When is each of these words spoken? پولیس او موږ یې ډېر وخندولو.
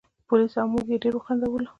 پولیس 0.27 0.53
او 0.61 0.67
موږ 0.73 0.85
یې 0.91 0.97
ډېر 1.03 1.13
وخندولو. 1.15 1.67